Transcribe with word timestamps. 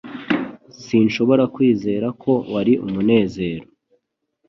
Sinshobora 0.83 1.43
kwizera 1.55 2.07
ko 2.21 2.31
wari 2.53 2.73
umunezero. 2.85 3.65